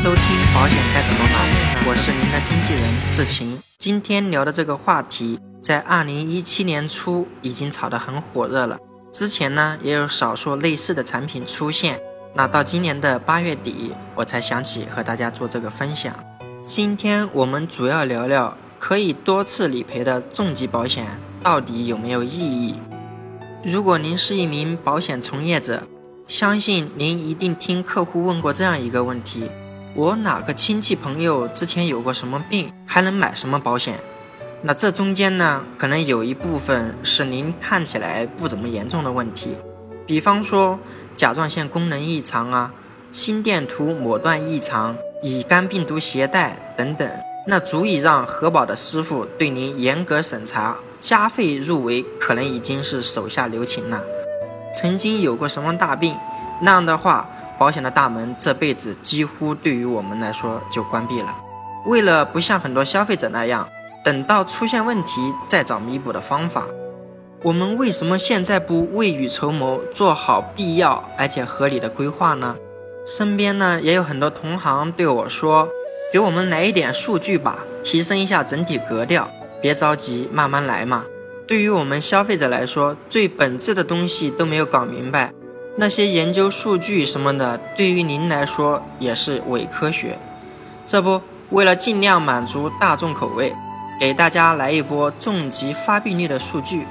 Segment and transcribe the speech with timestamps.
[0.00, 3.58] 收听保险该怎么买，我是您的经纪人志晴。
[3.78, 8.78] 今天聊的这个话题，在二零一七年初已经炒得很火热了。
[9.12, 11.98] 之前呢，也有少数类似的产品出现。
[12.32, 16.14] 那到今年的八月底，我才想起和大家做这个分享。
[16.64, 21.04] 今天我们主要聊聊可以多次理赔的重疾保险
[21.42, 22.76] 到底有没有意义。
[23.64, 25.82] 如果您是一名保险从业者，
[26.28, 29.50] 相信您一定听客户问过这样一个问题：
[29.94, 33.98] 我哪个亲戚朋友之前有过什么病，还能买什么保险？
[34.62, 39.56] 那这中间呢，可能有一部分是您看起来不怎么严重的问题，
[40.06, 40.78] 比方说
[41.16, 42.72] 甲状腺功能异常啊、
[43.12, 47.08] 心电图某段异常、乙肝病毒携带等等，
[47.46, 54.02] 那足以让核保的师傅对您严格审查，加费入围，可能已经是手下留情了。
[54.74, 56.14] 曾经有过什么大病，
[56.60, 61.34] 那样的话，保险的大门这辈子几乎对于我们来说就关闭了。
[61.86, 63.66] 为了不像很多消费者那样，
[64.04, 66.64] 等到出现问题再找弥补的方法，
[67.42, 72.56] 我们为什么现在不未雨绸缪，做好必要而且合理的规划呢？
[73.06, 75.66] 身边呢也有很多同行对我说
[76.12, 79.28] ：“给我们来一点数据吧，提升一下整体格调，
[79.62, 81.04] 别着急，慢慢来嘛。”
[81.48, 85.32] 对于我们消费者来说，最本质的东西都没有搞明白，
[85.80, 90.18] 那些研究数据什么的，对于您来说也是伪科学。
[90.84, 93.54] 这不，为了尽量满足大众口味，
[94.00, 96.84] 给大家来一波重疾发病率的数据。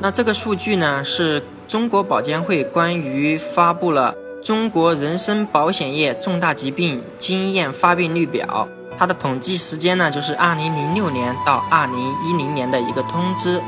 [0.00, 4.14] 那这个数据呢，是中国保监会关于发布了
[4.46, 13.58] 《中国人身保险业重大疾病经验发病率表》，它的统计时间呢，就是二零零六年到二零一零年的一个通知。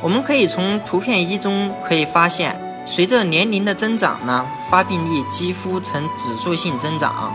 [0.00, 7.34] 我们可以从图片一中可以发现，随着年龄的增长呢，发病率几乎呈指数性增长。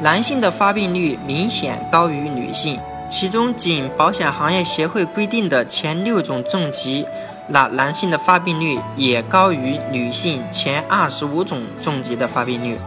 [0.00, 2.78] 男性的发病率明显高于女性，
[3.10, 7.04] 其中仅保险行业协会规定的前六种重疾，
[7.48, 12.78] 那男性的发病率也高于女性前二十五种重疾的发病率。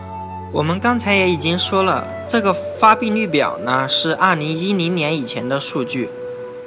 [0.54, 6.10] 我们刚才也已经说了，这个发病率表呢是二零一零年以前的数据。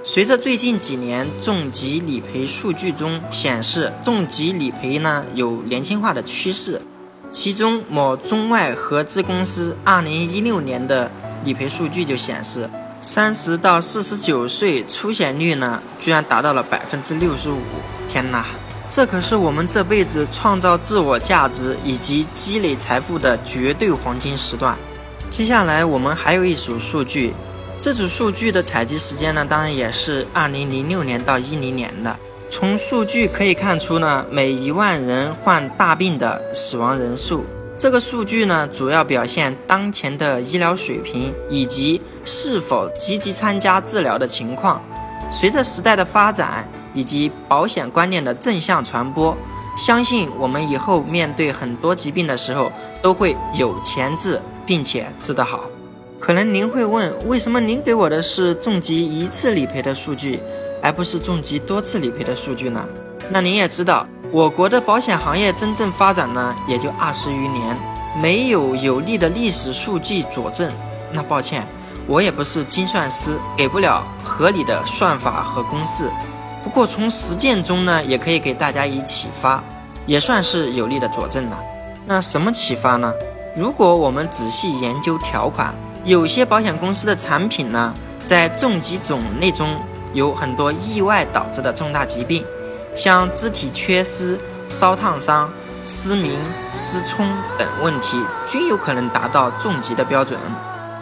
[0.02, 6.80] 随着最近几年重疾理赔数据中显示，重疾理赔呢有年轻化的趋势，
[7.30, 11.10] 其中某中外合资公司二零一六年的
[11.44, 12.68] 理赔数据就显示，
[13.02, 17.58] 三十到四十九岁出险率呢居然达到了百分之六十五！
[18.08, 18.46] 天哪，
[18.88, 24.74] 这可是我们这辈子创造自我价值以及积累财富的绝对黄金时段。
[25.28, 27.34] 接下来我们还有一组数据。
[27.80, 32.14] 这组数据的采集时间呢，当然也是二零零六年到一零年的。
[32.50, 37.42] 从数据可以看出呢，每一万人患大病的死亡人数。
[37.78, 44.82] 这个数据呢，主要表现当前的医疗水平以及是否积极参加治疗的情况。
[45.32, 49.34] 随着时代的发展以及保险观念的正向传播，
[49.78, 52.70] 相信我们以后面对很多疾病的时候，
[53.00, 55.60] 都会有钱治，并且治得好。
[56.20, 60.38] 可能您会问，为什么您给我的是重疾一次理赔的数据，
[60.82, 62.84] 而不是重疾多次理赔的数据呢？
[63.30, 67.74] 那您也知道，我国的保险行业真正发展呢，也就二十余年，
[68.20, 70.70] 没有有力的历史数据佐证。
[71.10, 71.66] 那抱歉，
[72.06, 76.10] 我也不是精算师，给不了合理的算法和公式。
[76.62, 79.64] 不过从实践中呢，也可以给大家以启发，
[80.04, 81.58] 也算是有力的佐证了。
[82.04, 83.10] 那什么启发呢？
[83.56, 85.74] 如果我们仔细研究条款。
[86.04, 87.92] 有些保险公司的产品呢，
[88.24, 89.76] 在重疾种类中
[90.14, 92.44] 有很多意外导致的重大疾病，
[92.96, 95.50] 像肢体缺失、烧烫伤、
[95.84, 96.38] 失明、
[96.72, 97.26] 失聪
[97.58, 100.38] 等问题，均有可能达到重疾的标准。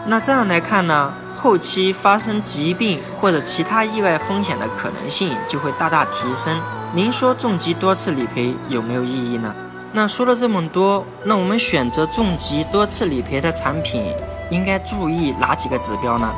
[0.06, 6.60] 那这样来看呢，后期发生疾病或者其他意外风险的可能性就会大大提升。
[6.92, 9.54] 您说重疾多次理赔有没有意义呢？
[9.92, 14.12] 那说了这么多，那我们选择重疾多次理赔的产品。
[14.50, 16.32] 应该注意哪几个指标呢？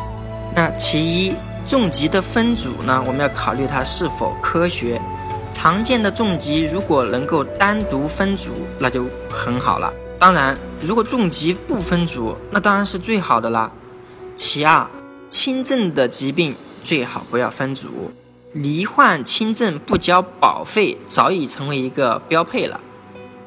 [0.54, 1.34] 那其一，
[1.66, 5.00] 重疾的分组呢，我们要考虑它是否科学。
[5.52, 9.92] 常见的重疾如果能够单独分组，那就很好了。
[10.18, 13.70] 当然，如果重疾不分组，那当然是最好的啦。
[14.34, 14.86] 其二，
[15.28, 18.10] 轻症的疾病最好不要分组，
[18.52, 22.80] 罹患轻症不交保费早已成为一个标配了。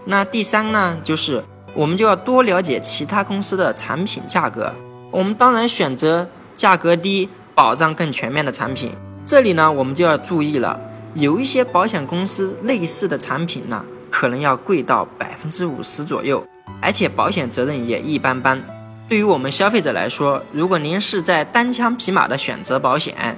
[0.05, 1.43] 那第三呢，就是。
[1.75, 4.73] 我们就要多了解其他公司的产品价格，
[5.09, 8.91] 我们当然选择价格低、保障更全面的产品。
[9.25, 10.79] 这里呢，我们就要注意了，
[11.15, 16.45] 有一些保险公司类似的产品呢，可能要贵到百分之五十左右，
[16.81, 18.61] 而且保险责任也一般般。
[19.09, 23.37] 对于我们消费者来说，如果您是在单枪匹马的选择保险，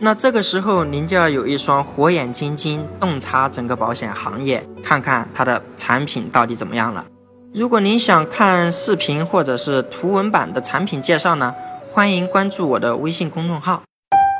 [0.00, 7.04] 那这个时候您就要有一双火眼金睛，洞察整个保险行业，看看它的产品到底怎么样了。
[7.54, 11.54] 如果您想看视频或者是图文版的产品介绍呢，
[11.92, 13.82] 欢迎关注我的微信公众号。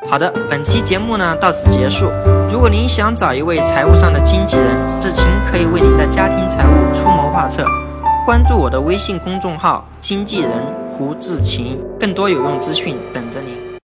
[0.08, 2.10] 好的，本期节目呢到此结束。
[2.50, 4.66] 如果您想找一位财务上的经纪人，
[4.98, 7.66] 志勤可以为您的家庭财务出谋划策。
[8.24, 10.50] 关注我的微信公众号“经纪人
[10.96, 13.61] 胡志勤”，更多有用资讯等着您。